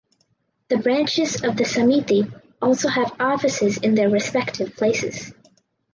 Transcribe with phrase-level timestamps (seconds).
[0.69, 2.23] The branches of the "samiti"
[2.59, 5.31] also have offices in their respective places.